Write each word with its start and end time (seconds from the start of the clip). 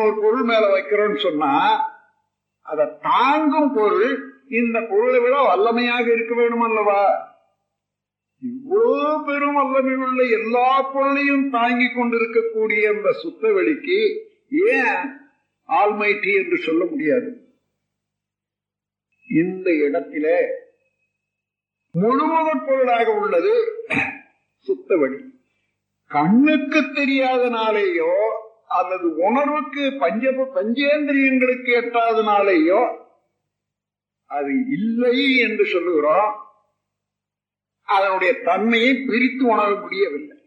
இன்னொரு 0.00 0.20
பொருள் 0.20 0.44
மேல 0.44 0.64
வைக்கிறோம்னு 0.70 1.18
சொன்னா 1.22 1.54
அதை 2.66 2.84
தாங்கும் 3.02 3.72
பொருள் 3.74 4.12
இந்த 4.52 4.78
பொருளை 4.82 5.18
விட 5.20 5.34
வல்லமையாக 5.42 6.06
இருக்க 6.12 6.34
வேண்டும் 6.34 6.64
அல்லவா? 6.66 7.02
இவ்வளவு 8.42 8.94
பெரும் 9.26 9.58
வல்லமை 9.58 9.94
உள்ள 10.04 10.22
எல்லா 10.32 10.66
பொருளையும் 10.92 11.44
தாங்கி 11.50 11.88
கொண்டிருக்கக்கூடிய 11.88 12.88
அந்த 12.90 13.10
சுத்த 13.18 13.52
வெளிக்கு 13.52 13.98
ஏன் 14.70 15.02
ஆல்மைட்டி 15.68 16.32
என்று 16.34 16.56
சொல்ல 16.58 16.82
முடியாது? 16.84 17.28
இந்த 19.30 19.68
இடத்திலே 19.80 20.38
முழுவதும் 21.94 22.66
பொருளாக 22.66 23.08
உள்ளது 23.20 23.54
சுத்த 24.66 24.96
வழி 24.96 25.20
கண்ணுக்கு 26.10 26.80
தெரியாதனாலேயோ 26.94 28.12
அல்லது 28.70 29.14
உணர்வுக்கு 29.16 29.96
பஞ்ச 29.98 30.30
பஞ்சேந்திரியங்களுக்கு 30.30 31.70
எட்டாதனாலேயோ 31.80 32.96
அது 34.26 34.52
இல்லை 34.68 35.36
என்று 35.36 35.64
சொல்லுகிறோம். 35.66 36.34
அதனுடைய 37.82 38.34
தன்மையை 38.34 38.96
பிரித்து 38.96 39.46
உணர 39.46 39.74
முடியவில்லை. 39.74 40.38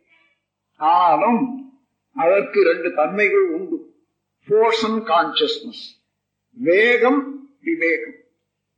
ஆனாலும் 0.76 1.74
அதற்கு 2.14 2.64
ரெண்டு 2.64 2.94
தன்மைகள் 2.94 3.48
உண்டு. 3.48 3.94
ஃபோர்ஸ் 4.48 4.86
அண்ட் 4.86 5.08
கான்சியஸ்னஸ் 5.08 5.84
வேகம் 6.54 7.50
விவேகம். 7.62 8.20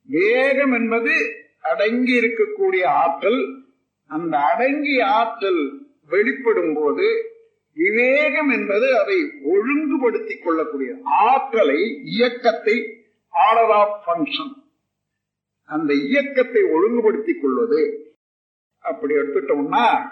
வேகம் 0.05 0.73
என்பது 0.73 1.35
அடங்கி 1.62 2.20
இருக்கக்கூடிய 2.20 2.85
ஆற்றல். 2.85 3.66
அந்த 4.07 4.38
அடங்கிய 4.38 5.07
ஆற்றல் 5.07 5.87
வெளிப்படும் 6.07 6.74
போது 6.76 7.30
விவேகம் 7.76 8.49
என்பது 8.49 8.99
அதை 8.99 9.31
ஒழுங்குபடுத்திக் 9.43 10.43
கொள்ளக்கூடிய 10.43 10.98
ஆற்றலை 11.04 12.01
இயக்கத்தை 12.04 13.05
ஆர்டர் 13.29 13.71
ஆஃப் 13.71 14.04
ஃபங்க்ஷன் 14.05 14.54
அந்த 15.65 15.93
இயக்கத்தை 15.93 16.63
ஒழுங்குபடுத்திக் 16.63 17.41
கொள்வது. 17.41 17.81
அப்படி 18.79 19.13
எடுத்துட்டோம்னா 19.13 20.09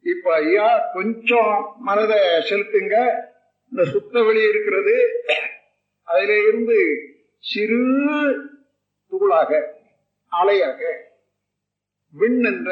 இப்ப 0.00 0.34
ஐயா 0.34 0.90
கொஞ்சம் 0.94 1.74
மனதை 1.78 2.18
செலுத்துங்க. 2.18 2.96
இந்த 3.70 3.84
சுத்த 3.84 4.22
வெளி 4.22 4.48
இருக்கிறது. 4.48 4.96
அதில 6.06 6.48
இருந்து 6.48 6.78
சிறு 7.38 7.80
துகளாக 9.10 9.60
அலையாக 10.32 10.80
விண் 12.12 12.44
என்ற 12.44 12.70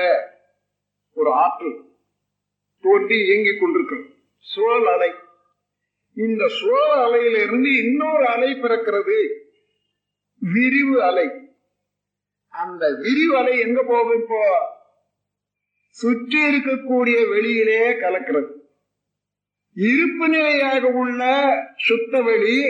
ஒரு 1.15 1.33
ஆற்றல் 1.33 1.94
தோன்றி 2.85 3.19
இயங்கிக் 3.27 3.61
கொண்டிருக்கிறது. 3.61 4.07
சுழல் 4.39 4.87
அலை. 4.87 5.13
இந்த 6.15 6.49
சுழல் 6.49 6.99
அலையிலிருந்து 6.99 7.77
இன்னொரு 7.85 8.27
அலை 8.29 8.53
பிறக்கிறது. 8.53 9.39
விரிவு 10.39 11.03
அலை. 11.03 11.29
அந்த 12.49 12.95
விரிவு 13.03 13.37
அலை 13.37 13.59
எங்க 13.59 13.83
போகும் 13.83 14.21
இப்போ? 14.21 14.45
சுற்றி 15.89 16.43
இருக்கக்கூடிய 16.43 17.29
வெளியிலே 17.29 17.89
கலக்கிறது. 17.89 18.63
இருப்பு 19.75 20.29
நிலையாக 20.29 20.89
உள்ள 20.89 21.23
சுத்த 21.77 22.21
வெளி 22.21 22.63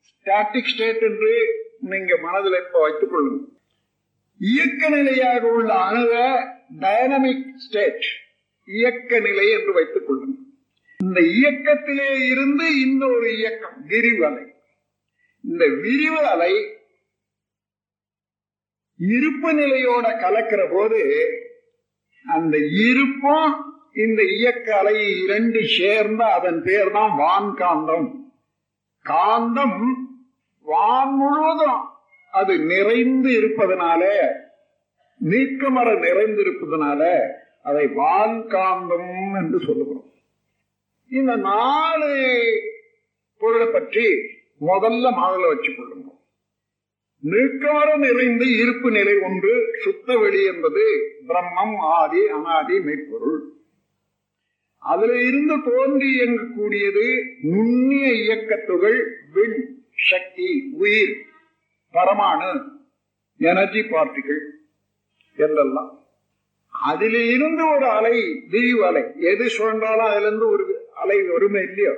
ஸ்டாட்டிக் 0.00 0.64
ஸ்டேட் 0.64 1.02
என்று 1.02 1.54
நீங்க 1.80 2.16
மனதில் 2.16 2.62
இப்ப 2.66 2.80
வைத்துக் 2.80 3.14
கொள்ளுங்க 3.14 3.44
இயக்க 4.38 4.88
நிலையாக 4.88 5.46
உள்ள 5.46 5.74
அணுக 5.74 6.14
டைனமிக் 6.80 7.56
ஸ்டேட் 7.56 8.25
இயக்க 8.68 9.20
நிலை 9.20 9.50
என்று 9.50 9.72
வைத்துக் 9.72 10.06
கொள்ளுங்க 10.06 10.36
இந்த 11.00 11.20
இயக்கத்திலே 11.32 12.10
இருந்து 12.30 12.80
இன்னொரு 12.80 13.38
இயக்கம் 13.38 13.76
விரிவு 13.86 14.26
அலை. 14.26 14.44
இந்த 15.44 15.64
விரிவு 15.82 16.20
அலை 16.26 16.52
இருப்பு 19.00 19.52
நிலையோட 19.52 20.06
கலக்கிற 20.20 20.70
போது 20.70 21.00
அந்த 22.26 22.54
இருப்பும் 22.82 23.52
இந்த 23.94 24.22
இயக்க 24.36 24.76
அலை 24.76 24.94
இரண்டு 25.24 25.60
சேர்ந்த 25.76 26.24
அதன் 26.32 26.62
பேர் 26.62 26.90
தான் 26.90 27.12
வான்காந்தம். 27.18 28.08
காந்தம் 29.04 29.78
வான் 30.66 31.14
முழுவதும் 31.14 31.82
அது 32.32 32.58
நிறைந்து 32.64 33.30
இருப்பதனால 33.32 34.02
நீக்கமர 35.20 35.98
நிறைந்து 35.98 36.40
இருப்பதனால 36.40 37.02
அதை 37.66 37.84
வான்காந்தம் 38.00 39.12
என்று 39.40 39.58
சொல்லுகிறோம். 39.66 40.08
இந்த 41.10 41.32
நாலு 41.48 42.10
பொருளை 43.40 43.66
பற்றி 43.68 44.06
முதல்ல 44.60 45.06
மாதல 45.18 45.50
வச்சுக் 45.50 45.76
கொள்ளுங்க. 45.78 46.08
நீக்கமர 47.22 47.88
நிறைந்த 47.96 48.44
இருப்பு 48.62 48.88
நிலை 48.90 49.14
ஒன்று 49.26 49.52
சுத்த 49.84 50.16
வெளி 50.22 50.40
என்பது 50.44 50.84
பிரம்மம் 51.28 51.76
ஆதி 51.96 52.22
அனாதி 52.36 52.76
மெய்ப்பொருள். 52.86 53.38
அதுல 54.82 55.12
இருந்து 55.28 55.56
தோன்றி 55.68 56.08
இயங்கக்கூடியது 56.16 57.06
நுண்ணிய 57.52 58.06
இயக்கத்துகள் 58.22 58.98
விண் 59.36 59.58
சக்தி 60.10 60.48
உயிர் 60.82 61.14
பரமாணு 61.94 62.50
எனர்ஜி 63.40 63.82
பார்ட்டிகள் 63.92 64.42
என்றெல்லாம் 65.38 65.92
அதுல 66.82 67.24
இருந்து 67.24 67.70
ஒரு 67.70 67.88
அலை 67.88 68.44
விரிவு 68.48 68.86
அலை. 68.86 69.02
எது 69.20 69.44
சுழன்றாலும் 69.44 70.10
அதுல 70.10 70.26
இருந்து 70.26 70.48
ஒரு 70.48 70.88
அலை 70.94 71.22
வருமே 71.22 71.62
இல்லையோ? 71.62 71.92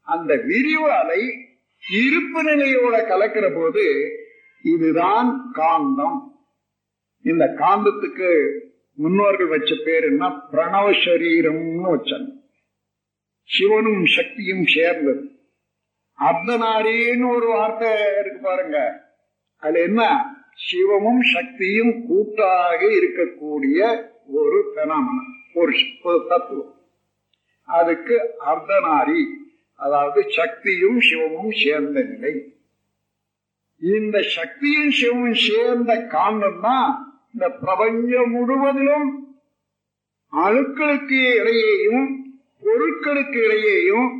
அந்த 0.00 0.36
விரிவு 0.36 0.90
அலை 0.90 1.48
இருப்பு 2.00 2.42
நிலையோட 2.42 3.02
கலக்கிற 3.02 3.54
போது 3.54 4.10
இதுதான் 4.62 5.52
காந்தம். 5.54 6.18
இந்த 7.22 7.54
காந்தத்துக்கு 7.58 8.58
முன்னோர்கள் 8.94 9.46
வச்ச 9.46 9.74
பேர் 9.84 10.04
என்ன? 10.04 10.28
பிரணவ 10.28 10.90
சரீரம்னு 10.90 11.98
வச்சாங்க. 11.98 12.42
சிவனும் 13.44 14.06
சக்தியும் 14.06 14.66
சேர்ந்தது. 14.66 15.28
அர்த்தநாரின்னு 16.18 17.34
ஒரு 17.34 17.46
வார்த்தை 17.46 17.90
இருக்கு 18.20 18.38
பாருங்க. 18.42 19.02
அது 19.56 19.80
என்ன? 19.80 20.24
சிவமும் 20.58 21.20
சக்தியும் 21.20 22.06
கூட்டாக 22.06 22.80
இருக்கக்கூடிய 22.98 23.78
ஒரு 24.32 24.58
பெனாமனம் 24.74 25.30
ஒரு 25.52 25.72
தத்துவம். 26.28 26.72
அதுக்கு 27.68 28.16
அர்த்தநாரி 28.44 29.22
அதாவது 29.74 30.20
சக்தியும் 30.28 30.98
சிவமும் 30.98 31.50
சேர்ந்த 31.50 32.02
நிலை. 32.02 32.34
இந்த 33.82 34.22
சக்தியும் 34.22 34.90
சிவமும் 34.90 35.38
சேர்ந்த 35.48 35.92
காரணம் 36.06 36.60
தான் 36.60 36.90
இந்த 37.32 37.48
பிரபஞ்சம் 37.50 38.30
முழுவதிலும் 38.30 39.08
அணுக்களுக்கு 40.32 41.18
இடையேயும் 41.38 42.06
பொருட்களுக்கு 42.62 43.38
இடையேயும் 43.46 44.10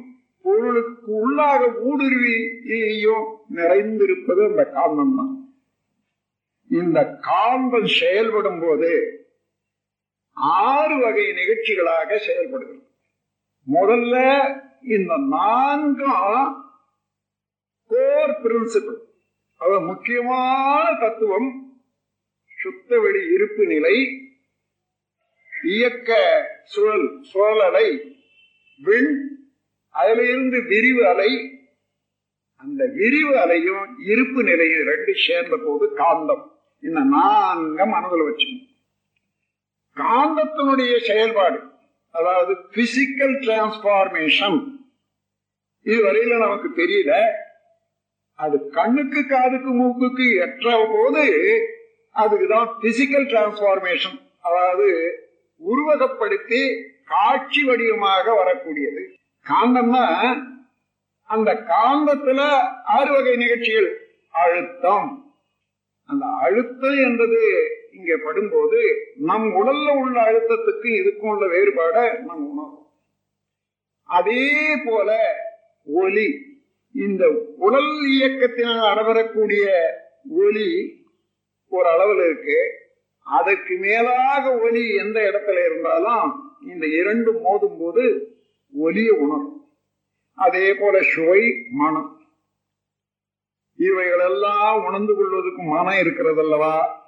பொருளுக்கு 0.44 1.12
உள்ளாக 1.20 1.62
ஊடுருவியையும் 1.84 3.26
நிறைந்திருப்பது 3.48 4.42
அந்த 4.44 4.64
காரணம் 4.64 5.16
தான் 5.16 5.32
இந்த 6.80 6.98
காந்தம் 7.20 7.90
செயல்படும் 8.00 8.60
போது 8.60 8.90
ஆறு 10.36 10.96
வகை 11.00 11.26
நிகழ்ச்சிகளாக 11.32 12.16
செயல்படுகிறது. 12.18 12.82
முதல்ல 13.66 14.14
இந்த 14.96 15.12
நான்கும் 15.30 16.54
கோர் 17.90 18.34
பிரின்சிபிள் 18.42 19.00
அது 19.60 19.80
முக்கியமான 19.80 20.84
தத்துவம் 21.00 21.50
சுத்த 22.62 22.98
வெளி 23.00 23.22
இருப்பு 23.34 23.66
நிலை 23.66 23.96
இயக்க 25.62 26.10
சுழல் 26.64 27.08
சுழலலை 27.32 27.88
விண் 28.76 29.12
அதுல 29.94 30.22
இருந்து 30.28 30.58
விரிவு 30.62 31.02
அலை 31.08 31.32
அந்த 32.62 32.82
விரிவு 32.94 33.34
அலையும் 33.38 33.86
இருப்பு 34.06 34.40
நிலையும் 34.42 34.86
ரெண்டு 34.86 35.12
சேர்ந்த 35.26 35.56
போது 35.64 35.86
காந்தம். 35.96 36.44
இந்த 36.86 37.00
நான்க 37.14 37.86
மனதில் 37.86 38.26
வச்சுக்கணும். 38.26 38.70
காந்தத்தினுடைய 39.96 40.94
செயல்பாடு 41.08 41.58
அதாவது 42.10 42.52
பிசிக்கல் 42.76 43.34
டிரான்ஸ்பார்மேஷன் 43.44 44.58
இதுவரையில 45.84 46.38
நமக்கு 46.38 46.68
தெரியல. 46.76 47.12
அது 48.38 48.56
கண்ணுக்கு 48.70 49.20
காதுக்கு 49.26 49.70
மூக்குக்கு 49.80 50.26
எற்ற 50.40 50.68
போது 50.92 51.24
அதுக்குதான் 52.14 52.68
பிசிக்கல் 52.80 53.28
டிரான்ஸ்பார்மேஷன் 53.32 54.18
அதாவது 54.40 54.88
உருவகப்படுத்தி 55.60 56.62
காட்சி 57.04 57.64
வடிவமாக 57.64 58.26
வரக்கூடியது. 58.40 59.02
காந்தம்னா 59.50 60.06
அந்த 61.22 61.50
காந்தத்துல 61.72 62.40
ஆறு 62.96 63.12
வகை 63.12 63.36
நிகழ்ச்சிகள். 63.36 63.90
அழுத்தம் 64.30 65.08
அந்த 66.06 66.26
அழுத்தம் 66.26 66.98
என்பது 66.98 67.38
இங்க 67.92 68.16
படும்போது 68.16 68.80
நம் 69.14 69.54
உடல்ல 69.54 69.96
உள்ள 69.98 70.20
அழுத்தத்துக்கு 70.20 70.88
இதுக்கும் 71.00 71.28
உள்ள 71.28 71.46
வேறுபாட 71.46 72.22
நம் 72.22 72.48
உணர்வோம் 72.50 72.82
அதே 74.04 74.76
போல 74.84 75.18
ஒலி 75.86 76.52
இந்த 76.92 77.28
உடல் 77.56 77.92
இயக்கத்தினால் 78.18 78.88
அறவரக்கூடிய 78.92 79.70
ஒலி 80.30 81.02
ஒரு 81.68 81.88
அளவில் 81.88 82.24
இருக்கு. 82.24 82.58
அதற்கு 83.22 83.76
மேலாக 83.76 84.58
ஒலி 84.58 84.94
எந்த 84.94 85.20
இடத்துல 85.20 85.64
இருந்தாலும் 85.64 86.58
இந்த 86.66 86.86
இரண்டு 86.86 87.32
மோதும் 87.32 87.78
போது 87.78 88.04
ஒலிய 88.72 89.12
உணரும் 89.12 89.66
அதே 90.34 90.74
போல 90.74 91.02
சுவை 91.02 91.66
மனம். 91.70 92.13
இவைகளெல்லாம் 93.76 94.84
உணர்ந்து 94.84 95.14
கொள்வதற்கு 95.14 95.62
மனம் 95.62 95.98
இருக்கிறது 95.98 96.40
அல்லவா 96.40 97.02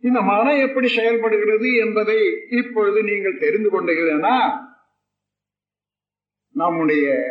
இந்த 0.00 0.20
மனம் 0.20 0.68
எப்படி 0.68 0.88
செயல்படுகிறது 0.88 1.76
என்பதை 1.76 2.46
இப்பொழுது 2.50 3.02
நீங்கள் 3.02 3.38
தெரிந்து 3.38 3.70
கொண்டீர்களா 3.70 4.64
நம்முடைய 6.50 7.26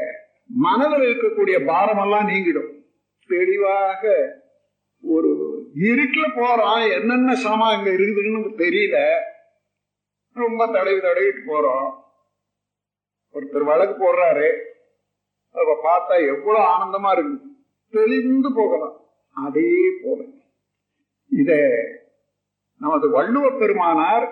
மனதில் 0.47 0.99
இருக்கக்கூடிய 0.99 1.63
பாரமெல்லாம் 1.71 2.27
நீங்கிடும். 2.27 2.83
தெளிவாக 3.27 4.33
ஒரு 5.01 5.61
இருட்டில் 5.73 6.35
போறோம் 6.35 6.91
என்னென்ன 6.91 7.35
சமம் 7.35 7.77
இங்க 7.77 7.91
இருக்குதுன்னு 7.91 8.61
தெரியல. 8.61 9.19
ரொம்ப 10.33 10.67
தடவி 10.67 10.97
தடவிட்டு 10.97 11.41
போறோம். 11.47 11.93
ஒருத்தர் 13.33 13.63
வழக்கு 13.63 14.05
போடுறாரு. 14.05 14.59
அப்ப 15.51 15.79
பார்த்தா 15.83 16.27
எவ்வளவு 16.27 16.65
ஆனந்தமா 16.65 17.11
இருக்கு 17.11 17.54
தெளிந்து 17.93 18.53
போகலாம். 18.53 18.97
அதே 19.37 19.71
போல. 20.03 20.23
இத 21.31 21.51
நமது 22.81 23.07
வள்ளுவ 23.09 23.57
பெருமானார் 23.59 24.25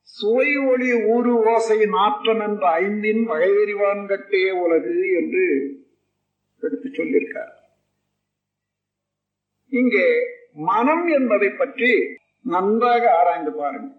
சுவை 0.00 0.56
ஒளி 0.56 1.02
ஊறு 1.04 1.32
ஓசை 1.44 1.86
நாற்றம் 1.86 2.40
என்ற 2.40 2.70
ஐந்தின் 2.80 3.28
வகையறிவான் 3.28 4.06
கட்டே 4.06 4.50
உலகு 4.50 4.96
என்று 5.16 5.44
எடுத்து 6.62 6.88
சொல்லியிருக்கார். 6.88 7.52
இங்கே 9.72 10.08
மனம் 10.52 11.06
என்பதை 11.08 11.48
பற்றி 11.50 11.90
நன்றாக 12.40 13.18
ஆராய்ந்து 13.18 13.52
பாருங்க 13.52 13.90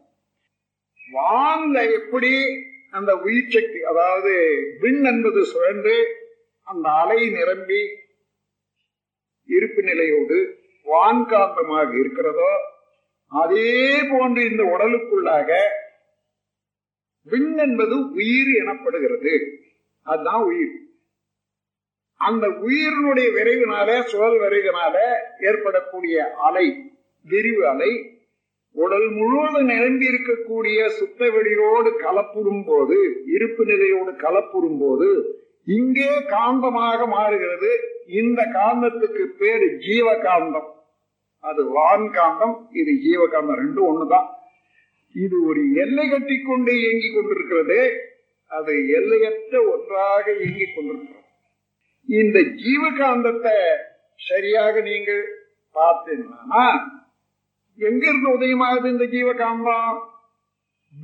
வான்ல 1.13 1.94
எப்படி 1.94 2.31
அந்த 2.89 3.15
உயிர் 3.15 3.50
சக்தி 3.50 3.80
அதாவது 3.81 4.33
விண் 4.80 5.03
என்பது 5.03 5.45
சுழன்று 5.45 5.98
அந்த 6.68 6.89
அலை 6.89 7.30
நிரம்பி 7.30 7.81
இருப்பு 9.48 9.82
நிலையோடு 9.84 10.38
வான்காந்தமாக 10.86 12.00
இருக்கிறதோ 12.00 12.52
அதே 13.32 14.04
போன்று 14.10 14.42
இந்த 14.46 14.64
உடலுக்குள்ளாக 14.64 15.50
விண் 17.28 17.58
என்பது 17.58 17.96
உயிர் 18.12 18.52
எனப்படுகிறது. 18.62 19.34
அதுதான் 20.06 20.44
உயிர். 20.44 20.76
அந்த 22.22 22.48
உயிரினுடைய 22.48 23.28
விரைவினால 23.34 24.04
சுழல் 24.04 24.38
விரைவினால 24.40 24.96
ஏற்படக்கூடிய 25.40 26.34
அலை 26.38 26.68
விரிவு 27.26 27.68
அலை 27.68 27.92
உடல் 28.76 29.10
முழுவதும் 29.10 29.68
நிரம்பி 29.68 30.08
இருக்கக்கூடிய 30.08 30.86
சுத்த 30.86 31.30
வெளியோடு 31.30 31.90
கலப்புறும் 32.00 32.64
போது 32.66 32.98
இருப்பு 33.26 33.66
நிலையோடு 33.66 34.12
கலப்புறும் 34.12 34.80
போது 34.80 35.10
இங்கே 35.75 36.10
காந்தமாக 36.34 37.08
மாறுகிறது. 37.08 37.72
இந்த 38.06 38.42
காந்தத்துக்கு 38.58 39.24
பேரு 39.40 39.68
ஜீவகாந்தம். 39.86 40.69
அது 41.44 41.62
வான் 41.66 42.08
காந்தம் 42.18 42.56
இது 42.72 42.92
ஜீவ 43.06 43.22
காந்தம் 43.28 43.60
ரெண்டும் 43.64 43.88
ஒண்ணுதான். 43.92 44.28
இது 45.16 45.36
ஒரு 45.50 45.62
எல்லை 45.74 46.10
கட்டி 46.10 46.36
கொண்டு 46.42 46.72
இயங்கிக் 46.81 47.16
கொண்டிருக்கிறது 47.16 47.80
அது 48.52 48.74
எல்லையற்ற 48.88 49.54
ஒன்றாக 49.74 50.25
இயங்கிக் 50.34 50.75
கொண்டிருக்கிறது. 50.75 51.24
இந்த 52.10 52.38
ஜீவ 52.42 52.84
காந்தத்தை 52.90 53.56
சரியாக 54.20 54.81
நீங்கள் 54.81 55.24
பார்த்தீங்கன்னா 55.75 56.66
எங்கிருந்து 57.80 58.30
உதயமாகுது 58.38 58.88
இந்த 58.92 59.06
ஜீவகாந்தம்? 59.06 59.98
காந்தம் 59.98 60.00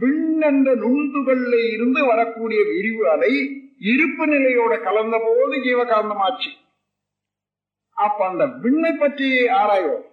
விண்ணென்ற 0.02 0.70
நுண்துகள்ல 0.84 1.56
இருந்து 1.74 2.02
வரக்கூடிய 2.06 2.60
விரிவு 2.72 3.04
அலை 3.10 3.34
இருப்பு 3.84 4.26
நிலையோட 4.28 4.74
கலந்த 4.82 5.16
போது 5.18 5.56
ஜீவகாந்தமாச்சு. 5.66 6.52
அப்ப 7.98 8.20
அந்த 8.26 8.44
விண்ணை 8.64 8.92
பற்றி 8.94 9.30
ஆராயோம் 9.52 10.04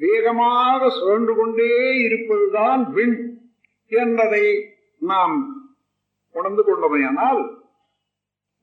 வேகமாக 0.00 0.90
சுழன்று 0.90 1.34
கொண்டே 1.34 1.72
இருப்பதுதான் 1.96 2.82
விண் 2.92 3.18
என்பதை 3.92 4.44
நாம் 5.02 5.34
உணர்ந்து 6.34 6.62
கொண்டோமையானால் 6.64 7.42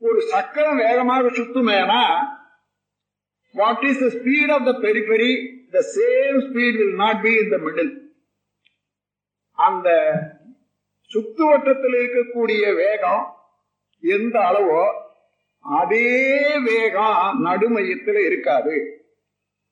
ஒரு 0.02 0.20
சக்கரம் 0.28 0.78
வேகமாக 0.78 1.30
சுத்துமேனா 1.30 2.04
what 3.56 3.84
is 3.84 4.00
the 4.00 4.08
speed 4.10 4.52
of 4.52 4.66
the 4.66 4.74
periphery 4.80 5.32
the 5.72 5.82
same 5.98 6.38
speed 6.48 6.78
will 6.78 6.96
not 6.96 7.22
be 7.22 7.34
in 7.36 7.50
the 7.50 7.58
middle 7.58 7.94
அந்த 9.58 9.90
சுத்து 11.12 11.44
வட்டத்தில் 11.46 11.98
இருக்கக்கூடிய 12.02 12.64
வேகம் 12.76 13.24
எந்த 14.04 14.36
அளவோ 14.50 14.84
அதே 15.66 16.10
வேகம் 16.68 17.40
நடுமையத்தில் 17.48 18.22
இருக்காது. 18.28 18.76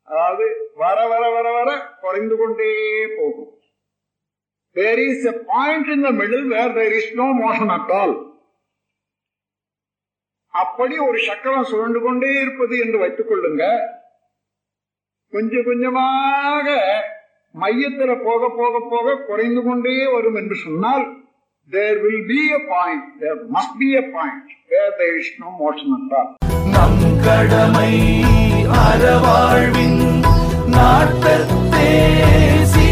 அதாவது 0.08 0.46
வர 0.76 0.98
வர 1.08 1.24
வர 1.30 1.48
வர 1.52 1.70
குறைந்து 2.02 2.36
கொண்டே 2.38 2.70
போகும். 3.18 3.52
There 4.76 5.00
is 5.00 5.26
a 5.32 5.36
point 5.52 5.90
in 5.96 6.06
the 6.08 6.12
middle 6.22 6.48
where 6.56 6.74
there 6.74 6.96
is 7.00 7.14
no 7.14 7.28
motion 7.42 7.74
at 7.78 7.94
all 8.02 8.16
அப்படி 10.54 10.96
ஒரு 11.00 11.18
சக்கரம் 11.28 11.70
சுழண்டு 11.72 12.00
கொண்டே 12.02 12.30
இருப்பது 12.42 12.76
என்று 12.78 12.98
வைத்துக் 12.98 13.30
கொள்ளுங்க. 13.30 13.64
கொஞ்சம் 15.34 15.68
கொஞ்சமாக 15.70 16.68
மையத்தில் 17.56 18.24
போக 18.26 18.50
போக 18.60 18.80
போக 18.94 19.16
குறைந்து 19.30 19.62
கொண்டே 19.64 19.94
வரும் 20.14 20.36
என்று 20.36 20.56
சொன்னால் 20.56 21.06
there 21.71 21.99
will 22.03 22.25
be 22.29 22.41
a 22.51 22.61
point 22.71 23.07
there 23.21 23.41
must 23.55 23.77
be 23.79 23.89
a 23.95 24.05
point 24.15 24.51
where 24.71 24.95
there 24.99 25.17
is 25.21 25.33
no 25.39 25.51
motion 25.61 25.95
at 25.99 26.15
all 26.19 26.33
நம் 26.75 26.99
கடமை 27.25 27.93
அறவாழ்வின் 28.85 30.01
நாட்டத்தே 30.75 31.91
சிறக்க 32.75 32.88